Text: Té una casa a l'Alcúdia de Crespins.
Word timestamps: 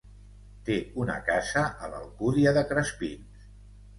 Té 0.69 0.77
una 1.01 1.17
casa 1.27 1.65
a 1.87 1.91
l'Alcúdia 1.91 2.53
de 2.59 2.63
Crespins. 2.71 3.45